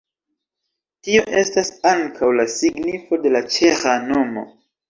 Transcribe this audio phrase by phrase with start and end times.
[1.07, 4.49] Tio estas ankaŭ la signifo de la ĉeĥa nomo.